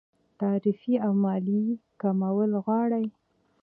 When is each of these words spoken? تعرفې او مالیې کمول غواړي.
تعرفې 0.39 0.93
او 1.05 1.11
مالیې 1.23 1.65
کمول 2.01 2.51
غواړي. 2.63 3.05